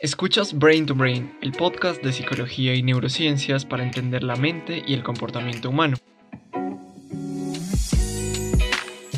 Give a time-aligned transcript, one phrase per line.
[0.00, 4.94] Escuchas Brain to Brain, el podcast de psicología y neurociencias para entender la mente y
[4.94, 5.96] el comportamiento humano.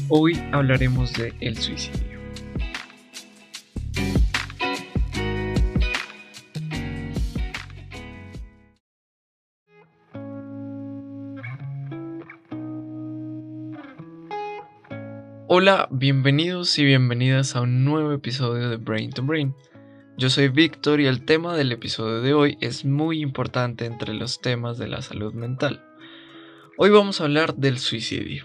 [0.08, 2.18] Hoy hablaremos de el suicidio.
[15.46, 19.54] Hola, bienvenidos y bienvenidas a un nuevo episodio de Brain to Brain.
[20.20, 24.42] Yo soy Víctor y el tema del episodio de hoy es muy importante entre los
[24.42, 25.82] temas de la salud mental.
[26.76, 28.44] Hoy vamos a hablar del suicidio.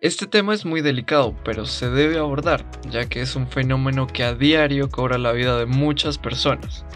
[0.00, 4.22] Este tema es muy delicado, pero se debe abordar, ya que es un fenómeno que
[4.22, 6.86] a diario cobra la vida de muchas personas.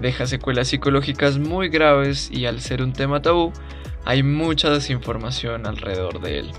[0.00, 3.52] Deja secuelas psicológicas muy graves y al ser un tema tabú,
[4.06, 6.52] hay mucha desinformación alrededor de él.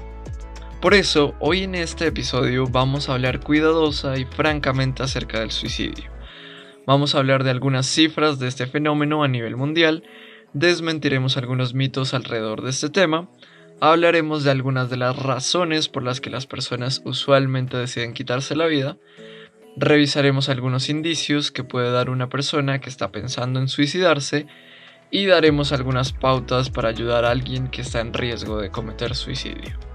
[0.79, 6.14] Por eso, hoy en este episodio vamos a hablar cuidadosa y francamente acerca del suicidio.
[6.85, 10.03] Vamos a hablar de algunas cifras de este fenómeno a nivel mundial,
[10.53, 13.27] desmentiremos algunos mitos alrededor de este tema,
[13.81, 18.67] hablaremos de algunas de las razones por las que las personas usualmente deciden quitarse la
[18.67, 18.97] vida,
[19.77, 24.45] revisaremos algunos indicios que puede dar una persona que está pensando en suicidarse
[25.09, 29.94] y daremos algunas pautas para ayudar a alguien que está en riesgo de cometer suicidio.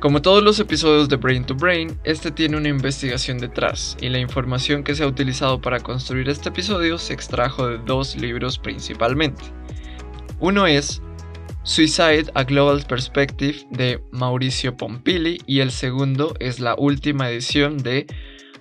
[0.00, 4.20] Como todos los episodios de Brain to Brain, este tiene una investigación detrás, y la
[4.20, 9.42] información que se ha utilizado para construir este episodio se extrajo de dos libros principalmente.
[10.38, 11.02] Uno es
[11.64, 18.06] Suicide a Global Perspective de Mauricio Pompili y el segundo es la última edición de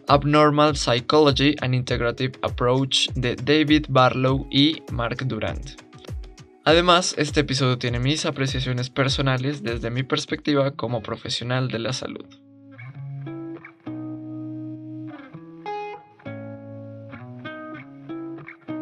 [0.08, 5.87] Abnormal Psychology and Integrative Approach de David Barlow y Mark Durant.
[6.68, 12.26] Además, este episodio tiene mis apreciaciones personales desde mi perspectiva como profesional de la salud.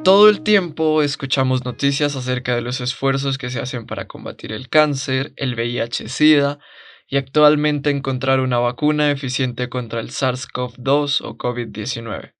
[0.03, 4.67] Todo el tiempo escuchamos noticias acerca de los esfuerzos que se hacen para combatir el
[4.67, 6.57] cáncer, el VIH-Sida
[7.07, 12.33] y actualmente encontrar una vacuna eficiente contra el SARS-CoV-2 o COVID-19.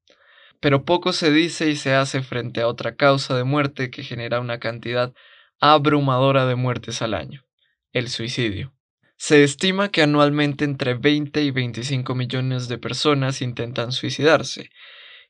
[0.60, 4.40] Pero poco se dice y se hace frente a otra causa de muerte que genera
[4.40, 5.14] una cantidad
[5.60, 7.46] abrumadora de muertes al año,
[7.92, 8.74] el suicidio.
[9.18, 14.70] Se estima que anualmente entre 20 y 25 millones de personas intentan suicidarse,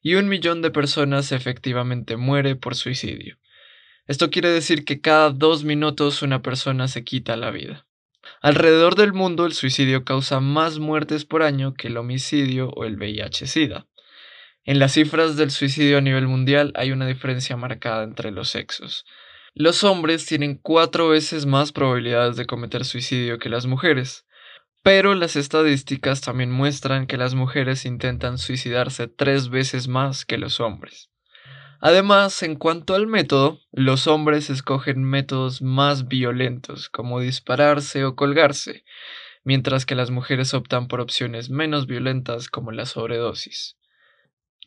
[0.01, 3.37] y un millón de personas efectivamente muere por suicidio.
[4.07, 7.87] Esto quiere decir que cada dos minutos una persona se quita la vida.
[8.41, 12.97] Alrededor del mundo el suicidio causa más muertes por año que el homicidio o el
[12.97, 13.87] VIH-Sida.
[14.63, 19.05] En las cifras del suicidio a nivel mundial hay una diferencia marcada entre los sexos.
[19.57, 24.25] Los hombres tienen cuatro veces más probabilidades de cometer suicidio que las mujeres,
[24.83, 30.59] pero las estadísticas también muestran que las mujeres intentan suicidarse tres veces más que los
[30.59, 31.09] hombres.
[31.79, 38.83] Además, en cuanto al método, los hombres escogen métodos más violentos, como dispararse o colgarse,
[39.45, 43.77] mientras que las mujeres optan por opciones menos violentas como la sobredosis.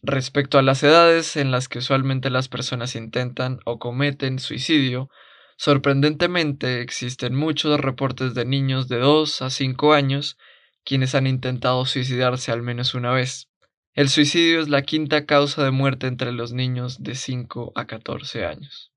[0.03, 5.11] Respecto a las edades en las que usualmente las personas intentan o cometen suicidio,
[5.57, 10.39] sorprendentemente existen muchos reportes de niños de 2 a 5 años
[10.85, 13.49] quienes han intentado suicidarse al menos una vez.
[13.93, 18.45] El suicidio es la quinta causa de muerte entre los niños de 5 a 14
[18.47, 18.93] años.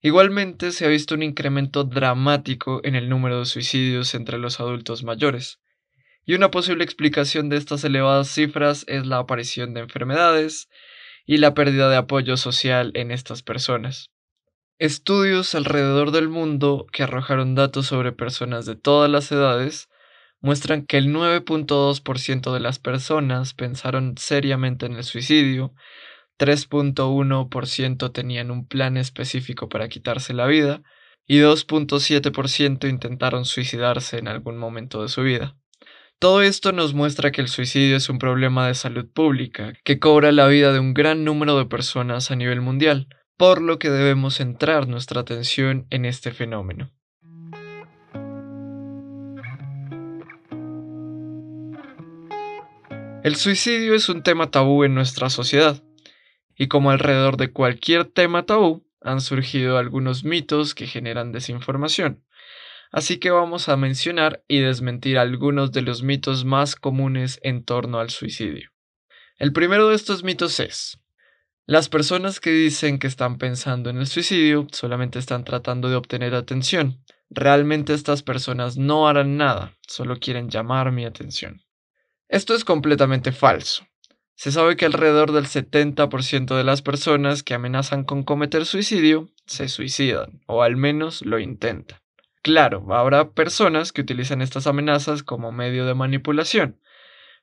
[0.00, 5.02] Igualmente se ha visto un incremento dramático en el número de suicidios entre los adultos
[5.02, 5.58] mayores,
[6.26, 10.68] y una posible explicación de estas elevadas cifras es la aparición de enfermedades
[11.24, 14.10] y la pérdida de apoyo social en estas personas.
[14.78, 19.88] Estudios alrededor del mundo que arrojaron datos sobre personas de todas las edades
[20.40, 25.74] muestran que el 9.2% de las personas pensaron seriamente en el suicidio,
[26.38, 30.82] 3.1% tenían un plan específico para quitarse la vida
[31.26, 35.56] y 2.7% intentaron suicidarse en algún momento de su vida.
[36.18, 40.32] Todo esto nos muestra que el suicidio es un problema de salud pública que cobra
[40.32, 44.36] la vida de un gran número de personas a nivel mundial, por lo que debemos
[44.36, 46.90] centrar nuestra atención en este fenómeno.
[53.22, 55.82] El suicidio es un tema tabú en nuestra sociedad,
[56.56, 62.22] y como alrededor de cualquier tema tabú, han surgido algunos mitos que generan desinformación
[62.92, 67.98] así que vamos a mencionar y desmentir algunos de los mitos más comunes en torno
[67.98, 68.70] al suicidio.
[69.38, 70.98] El primero de estos mitos es,
[71.68, 76.34] las personas que dicen que están pensando en el suicidio solamente están tratando de obtener
[76.34, 77.02] atención.
[77.28, 81.62] Realmente estas personas no harán nada, solo quieren llamar mi atención.
[82.28, 83.84] Esto es completamente falso.
[84.36, 89.68] Se sabe que alrededor del 70% de las personas que amenazan con cometer suicidio se
[89.68, 91.98] suicidan, o al menos lo intentan.
[92.46, 96.80] Claro, habrá personas que utilizan estas amenazas como medio de manipulación,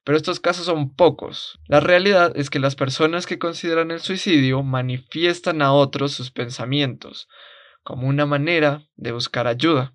[0.06, 1.60] pero estos casos son pocos.
[1.68, 7.28] La realidad es que las personas que consideran el suicidio manifiestan a otros sus pensamientos,
[7.84, 9.94] como una manera de buscar ayuda.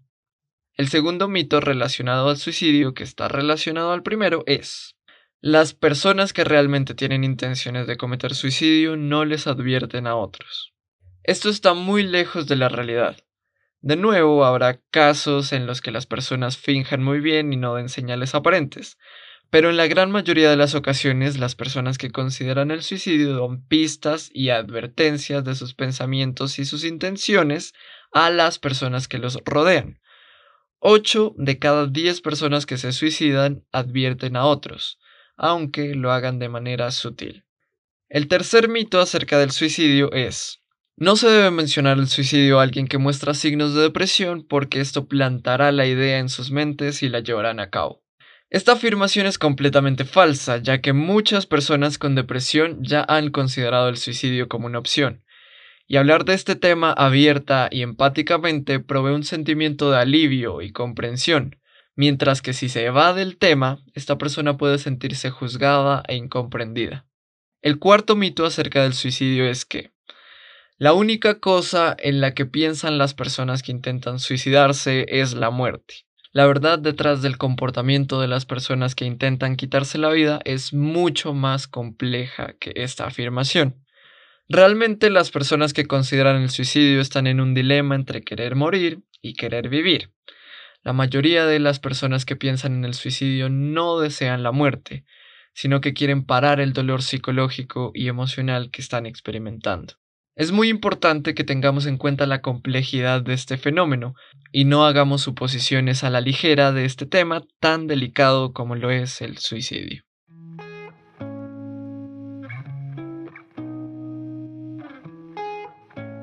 [0.74, 4.98] El segundo mito relacionado al suicidio que está relacionado al primero es
[5.40, 10.74] las personas que realmente tienen intenciones de cometer suicidio no les advierten a otros.
[11.22, 13.16] Esto está muy lejos de la realidad.
[13.80, 17.88] De nuevo, habrá casos en los que las personas finjan muy bien y no den
[17.88, 18.98] señales aparentes,
[19.50, 23.66] pero en la gran mayoría de las ocasiones las personas que consideran el suicidio dan
[23.66, 27.72] pistas y advertencias de sus pensamientos y sus intenciones
[28.12, 30.00] a las personas que los rodean.
[30.80, 34.98] 8 de cada 10 personas que se suicidan advierten a otros
[35.38, 37.44] aunque lo hagan de manera sutil.
[38.08, 40.60] El tercer mito acerca del suicidio es,
[41.00, 45.06] no se debe mencionar el suicidio a alguien que muestra signos de depresión porque esto
[45.06, 48.02] plantará la idea en sus mentes y la llevarán a cabo.
[48.50, 53.96] Esta afirmación es completamente falsa, ya que muchas personas con depresión ya han considerado el
[53.96, 55.22] suicidio como una opción.
[55.86, 61.60] Y hablar de este tema abierta y empáticamente provee un sentimiento de alivio y comprensión,
[61.94, 67.06] mientras que si se evade el tema, esta persona puede sentirse juzgada e incomprendida.
[67.62, 69.92] El cuarto mito acerca del suicidio es que
[70.80, 76.06] la única cosa en la que piensan las personas que intentan suicidarse es la muerte.
[76.30, 81.34] La verdad detrás del comportamiento de las personas que intentan quitarse la vida es mucho
[81.34, 83.84] más compleja que esta afirmación.
[84.48, 89.34] Realmente las personas que consideran el suicidio están en un dilema entre querer morir y
[89.34, 90.12] querer vivir.
[90.84, 95.04] La mayoría de las personas que piensan en el suicidio no desean la muerte,
[95.54, 99.94] sino que quieren parar el dolor psicológico y emocional que están experimentando.
[100.38, 104.14] Es muy importante que tengamos en cuenta la complejidad de este fenómeno
[104.52, 109.20] y no hagamos suposiciones a la ligera de este tema tan delicado como lo es
[109.20, 110.04] el suicidio.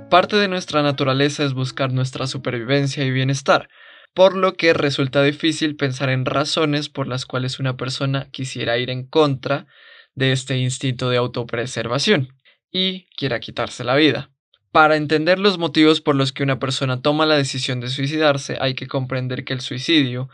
[0.10, 3.68] Parte de nuestra naturaleza es buscar nuestra supervivencia y bienestar,
[4.14, 8.92] por lo que resulta difícil pensar en razones por las cuales una persona quisiera ir
[8.92, 9.68] en contra
[10.14, 12.30] de este instinto de autopreservación
[12.72, 14.32] y quiera quitarse la vida.
[14.72, 18.76] Para entender los motivos por los que una persona toma la decisión de suicidarse, hay
[18.76, 20.30] que comprender que el suicidio,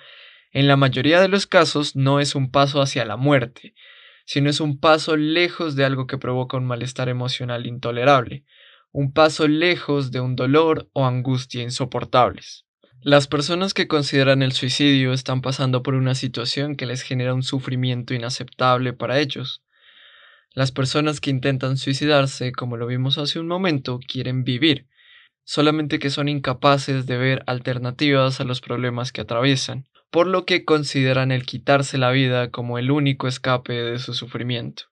[0.51, 3.75] en la mayoría de los casos, no es un paso hacia la muerte,
[4.25, 8.43] sino es un paso lejos de algo que provoca un malestar emocional intolerable,
[8.91, 12.65] un paso lejos de un dolor o angustia insoportables.
[13.03, 17.41] Las personas que consideran el suicidio están pasando por una situación que les genera un
[17.41, 19.63] sufrimiento inaceptable para ellos.
[20.53, 24.87] Las personas que intentan suicidarse, como lo vimos hace un momento, quieren vivir,
[25.45, 30.65] solamente que son incapaces de ver alternativas a los problemas que atraviesan, por lo que
[30.65, 34.83] consideran el quitarse la vida como el único escape de su sufrimiento.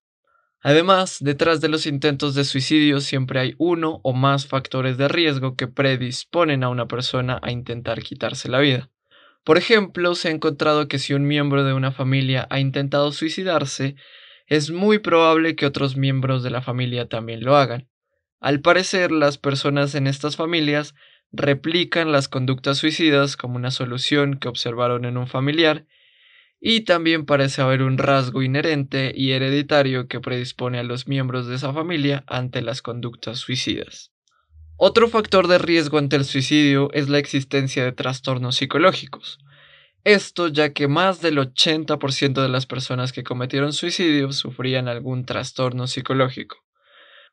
[0.62, 5.56] Además, detrás de los intentos de suicidio siempre hay uno o más factores de riesgo
[5.56, 8.90] que predisponen a una persona a intentar quitarse la vida.
[9.44, 13.96] Por ejemplo, se ha encontrado que si un miembro de una familia ha intentado suicidarse,
[14.50, 17.88] es muy probable que otros miembros de la familia también lo hagan.
[18.40, 20.96] Al parecer, las personas en estas familias
[21.32, 25.86] replican las conductas suicidas como una solución que observaron en un familiar
[26.60, 31.56] y también parece haber un rasgo inherente y hereditario que predispone a los miembros de
[31.56, 34.12] esa familia ante las conductas suicidas.
[34.78, 39.40] Otro factor de riesgo ante el suicidio es la existencia de trastornos psicológicos.
[40.04, 45.88] Esto ya que más del 80% de las personas que cometieron suicidio sufrían algún trastorno
[45.88, 46.58] psicológico.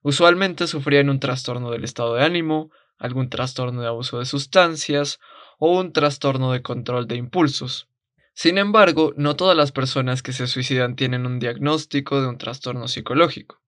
[0.02, 5.18] Usualmente sufrían un trastorno del estado de ánimo, algún trastorno de abuso de sustancias
[5.58, 7.88] o un trastorno de control de impulsos.
[8.34, 12.88] Sin embargo, no todas las personas que se suicidan tienen un diagnóstico de un trastorno
[12.88, 13.62] psicológico.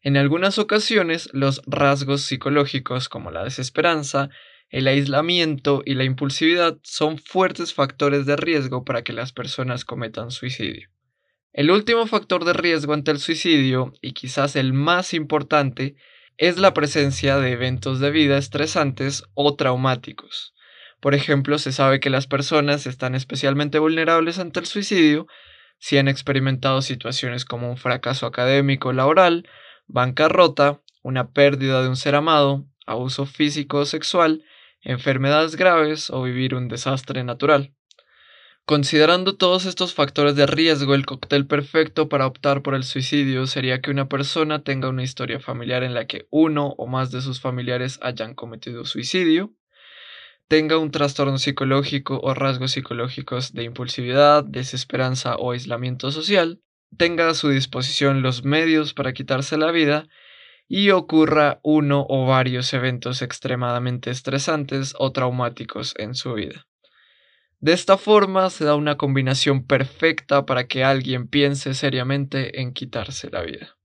[0.00, 4.30] En algunas ocasiones, los rasgos psicológicos como la desesperanza,
[4.72, 10.30] el aislamiento y la impulsividad son fuertes factores de riesgo para que las personas cometan
[10.30, 10.88] suicidio.
[11.52, 15.94] El último factor de riesgo ante el suicidio, y quizás el más importante,
[16.38, 20.54] es la presencia de eventos de vida estresantes o traumáticos.
[21.00, 25.26] Por ejemplo, se sabe que las personas están especialmente vulnerables ante el suicidio
[25.78, 29.46] si han experimentado situaciones como un fracaso académico o laboral,
[29.86, 34.44] bancarrota, una pérdida de un ser amado, abuso físico o sexual,
[34.82, 37.72] enfermedades graves o vivir un desastre natural.
[38.64, 43.80] Considerando todos estos factores de riesgo, el cóctel perfecto para optar por el suicidio sería
[43.80, 47.40] que una persona tenga una historia familiar en la que uno o más de sus
[47.40, 49.52] familiares hayan cometido suicidio,
[50.46, 56.60] tenga un trastorno psicológico o rasgos psicológicos de impulsividad, desesperanza o aislamiento social,
[56.96, 60.06] tenga a su disposición los medios para quitarse la vida
[60.68, 66.66] y ocurra uno o varios eventos extremadamente estresantes o traumáticos en su vida.
[67.60, 73.30] De esta forma se da una combinación perfecta para que alguien piense seriamente en quitarse
[73.30, 73.76] la vida.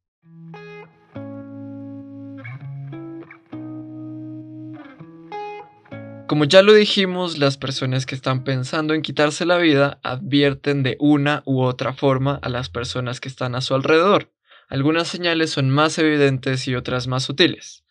[6.27, 10.97] Como ya lo dijimos, las personas que están pensando en quitarse la vida advierten de
[10.99, 14.29] una u otra forma a las personas que están a su alrededor.
[14.67, 17.83] Algunas señales son más evidentes y otras más sutiles.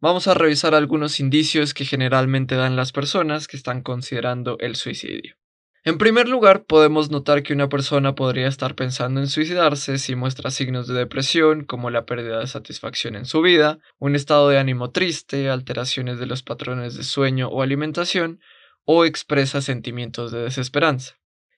[0.00, 5.36] Vamos a revisar algunos indicios que generalmente dan las personas que están considerando el suicidio.
[5.84, 10.50] En primer lugar, podemos notar que una persona podría estar pensando en suicidarse si muestra
[10.50, 14.90] signos de depresión como la pérdida de satisfacción en su vida, un estado de ánimo
[14.90, 18.40] triste, alteraciones de los patrones de sueño o alimentación,
[18.84, 21.14] o expresa sentimientos de desesperanza.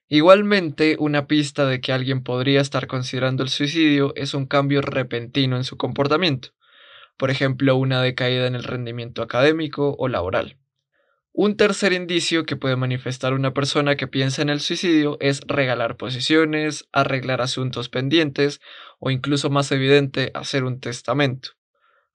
[0.09, 5.57] Igualmente, una pista de que alguien podría estar considerando el suicidio es un cambio repentino
[5.57, 6.51] en su comportamiento
[7.19, 10.57] por ejemplo una decaída en el rendimiento académico o laboral.
[11.33, 15.97] Un tercer indicio que puede manifestar una persona que piensa en el suicidio es regalar
[15.97, 18.61] posiciones, arreglar asuntos pendientes
[18.99, 21.51] o incluso más evidente hacer un testamento.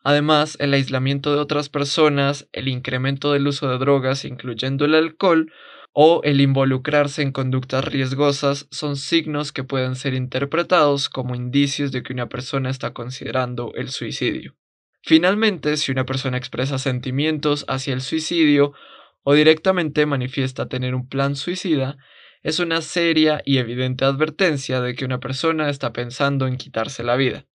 [0.04, 5.54] Además, el aislamiento de otras personas, el incremento del uso de drogas, incluyendo el alcohol,
[5.94, 12.02] o el involucrarse en conductas riesgosas son signos que pueden ser interpretados como indicios de
[12.02, 14.56] que una persona está considerando el suicidio.
[15.04, 18.74] Finalmente, si una persona expresa sentimientos hacia el suicidio
[19.22, 21.98] o directamente manifiesta tener un plan suicida,
[22.42, 27.16] es una seria y evidente advertencia de que una persona está pensando en quitarse la
[27.16, 27.46] vida.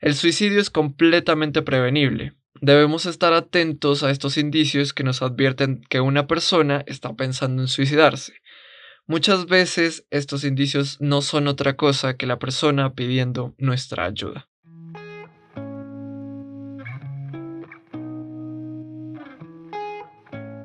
[0.00, 2.34] El suicidio es completamente prevenible.
[2.60, 7.68] Debemos estar atentos a estos indicios que nos advierten que una persona está pensando en
[7.68, 8.34] suicidarse.
[9.06, 14.48] Muchas veces estos indicios no son otra cosa que la persona pidiendo nuestra ayuda.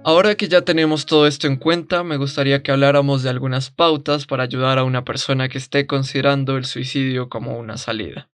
[0.05, 4.25] Ahora que ya tenemos todo esto en cuenta, me gustaría que habláramos de algunas pautas
[4.25, 8.29] para ayudar a una persona que esté considerando el suicidio como una salida.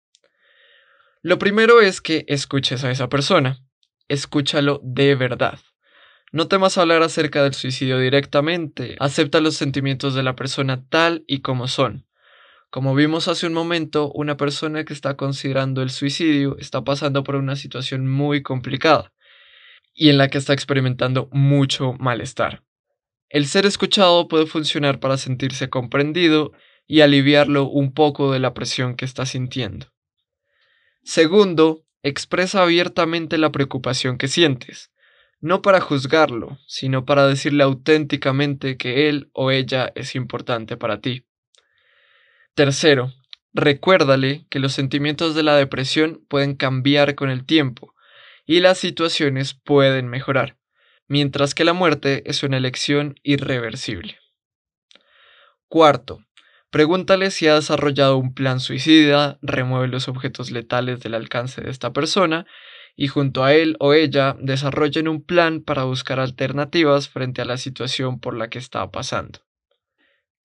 [1.24, 3.60] Lo primero es que escuches a esa persona.
[4.08, 5.60] Escúchalo de verdad.
[6.32, 11.40] No temas hablar acerca del suicidio directamente, acepta los sentimientos de la persona tal y
[11.40, 12.08] como son.
[12.70, 17.36] Como vimos hace un momento, una persona que está considerando el suicidio está pasando por
[17.36, 19.12] una situación muy complicada
[19.94, 22.64] y en la que está experimentando mucho malestar.
[23.28, 26.50] El ser escuchado puede funcionar para sentirse comprendido
[26.88, 29.91] y aliviarlo un poco de la presión que está sintiendo.
[31.04, 34.92] Segundo, expresa abiertamente la preocupación que sientes,
[35.40, 41.26] no para juzgarlo, sino para decirle auténticamente que él o ella es importante para ti.
[42.54, 43.12] Tercero,
[43.52, 47.94] recuérdale que los sentimientos de la depresión pueden cambiar con el tiempo
[48.46, 50.58] y las situaciones pueden mejorar,
[51.08, 54.18] mientras que la muerte es una elección irreversible.
[55.68, 56.24] Cuarto,
[56.72, 61.92] pregúntale si ha desarrollado un plan suicida, remueve los objetos letales del alcance de esta
[61.92, 62.46] persona
[62.96, 67.58] y junto a él o ella desarrollen un plan para buscar alternativas frente a la
[67.58, 69.40] situación por la que está pasando.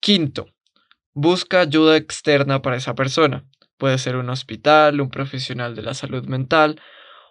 [0.00, 0.54] Quinto,
[1.14, 3.44] busca ayuda externa para esa persona.
[3.78, 6.78] Puede ser un hospital, un profesional de la salud mental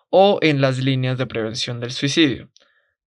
[0.10, 2.50] o en las líneas de prevención del suicidio.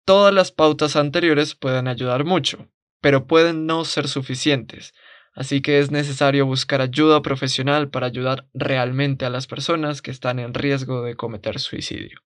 [0.06, 2.68] Todas las pautas anteriores pueden ayudar mucho,
[3.02, 4.94] pero pueden no ser suficientes,
[5.40, 10.38] así que es necesario buscar ayuda profesional para ayudar realmente a las personas que están
[10.38, 12.20] en riesgo de cometer suicidio.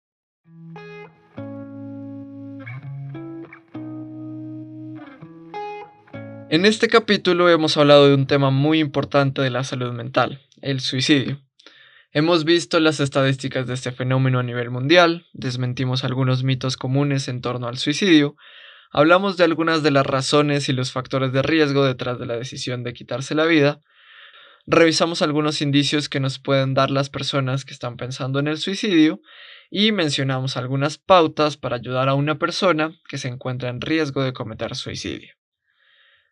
[6.50, 10.80] En este capítulo hemos hablado de un tema muy importante de la salud mental, el
[10.80, 11.40] suicidio.
[12.14, 17.42] Hemos visto las estadísticas de este fenómeno a nivel mundial, desmentimos algunos mitos comunes en
[17.42, 18.36] torno al suicidio,
[18.94, 22.84] hablamos de algunas de las razones y los factores de riesgo detrás de la decisión
[22.84, 23.82] de quitarse la vida,
[24.66, 29.20] revisamos algunos indicios que nos pueden dar las personas que están pensando en el suicidio
[29.70, 34.32] y mencionamos algunas pautas para ayudar a una persona que se encuentra en riesgo de
[34.32, 35.34] cometer suicidio.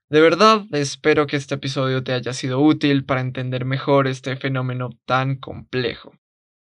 [0.09, 4.89] De verdad, espero que este episodio te haya sido útil para entender mejor este fenómeno
[5.05, 6.13] tan complejo.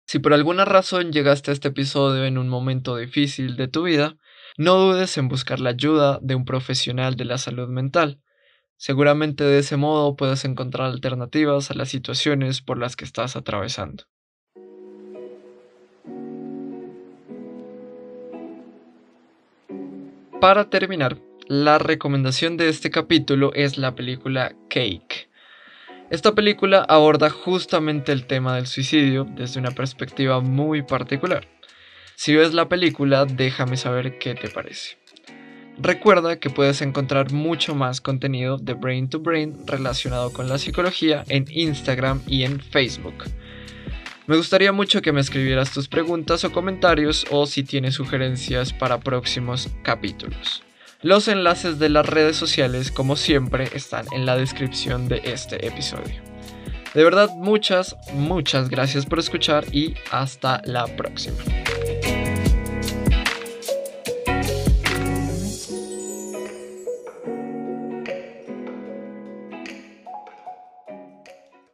[0.06, 4.16] Si por alguna razón llegaste a este episodio en un momento difícil de tu vida,
[4.60, 8.20] no dudes en buscar la ayuda de un profesional de la salud mental.
[8.76, 14.04] Seguramente de ese modo puedes encontrar alternativas a las situaciones por las que estás atravesando.
[20.42, 21.16] Para terminar,
[21.48, 25.30] la recomendación de este capítulo es la película Cake.
[26.10, 31.48] Esta película aborda justamente el tema del suicidio desde una perspectiva muy particular.
[32.22, 34.98] Si ves la película, déjame saber qué te parece.
[35.78, 41.24] Recuerda que puedes encontrar mucho más contenido de Brain to Brain relacionado con la psicología
[41.28, 43.24] en Instagram y en Facebook.
[44.26, 49.00] Me gustaría mucho que me escribieras tus preguntas o comentarios o si tienes sugerencias para
[49.00, 50.62] próximos capítulos.
[51.00, 56.20] Los enlaces de las redes sociales, como siempre, están en la descripción de este episodio.
[56.92, 61.38] De verdad, muchas, muchas gracias por escuchar y hasta la próxima.